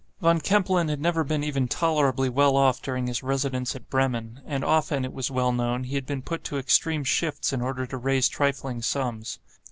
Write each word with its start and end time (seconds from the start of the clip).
Von 0.19 0.39
Kempelen 0.41 0.89
had 0.89 0.99
never 0.99 1.23
been 1.23 1.43
even 1.43 1.67
tolerably 1.67 2.27
well 2.27 2.57
off 2.57 2.81
during 2.81 3.05
his 3.05 3.21
residence 3.21 3.75
at 3.75 3.87
Bremen; 3.91 4.41
and 4.47 4.63
often, 4.63 5.05
it 5.05 5.13
was 5.13 5.29
well 5.29 5.51
known, 5.51 5.83
he 5.83 5.93
had 5.93 6.07
been 6.07 6.23
put 6.23 6.43
to 6.45 6.57
extreme 6.57 7.03
shifts 7.03 7.53
in 7.53 7.61
order 7.61 7.85
to 7.85 7.97
raise 7.97 8.27
trifling 8.27 8.81
sums. 8.81 9.37